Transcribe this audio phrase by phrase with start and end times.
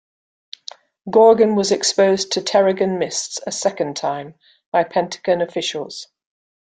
[1.11, 4.33] Gorgon was exposed to Terrigen Mists a second time
[4.71, 6.07] by Pentagon officials.